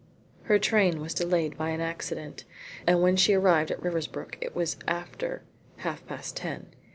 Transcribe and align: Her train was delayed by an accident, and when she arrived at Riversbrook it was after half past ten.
Her 0.45 0.57
train 0.57 0.99
was 0.99 1.13
delayed 1.13 1.59
by 1.59 1.69
an 1.69 1.79
accident, 1.79 2.43
and 2.87 3.03
when 3.03 3.15
she 3.15 3.35
arrived 3.35 3.69
at 3.69 3.79
Riversbrook 3.83 4.35
it 4.41 4.55
was 4.55 4.77
after 4.87 5.43
half 5.77 6.03
past 6.07 6.35
ten. 6.35 6.71